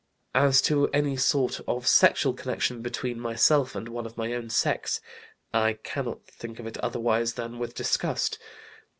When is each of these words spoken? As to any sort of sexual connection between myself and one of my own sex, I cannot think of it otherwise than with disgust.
As 0.33 0.63
to 0.63 0.87
any 0.87 1.15
sort 1.15 1.61
of 1.67 1.87
sexual 1.87 2.33
connection 2.33 2.81
between 2.81 3.19
myself 3.19 3.75
and 3.75 3.87
one 3.87 4.07
of 4.07 4.17
my 4.17 4.33
own 4.33 4.49
sex, 4.49 4.99
I 5.53 5.73
cannot 5.73 6.25
think 6.25 6.57
of 6.57 6.65
it 6.65 6.77
otherwise 6.79 7.35
than 7.35 7.59
with 7.59 7.75
disgust. 7.75 8.39